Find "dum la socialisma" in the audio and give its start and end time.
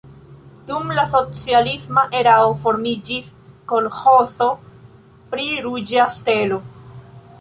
0.69-2.03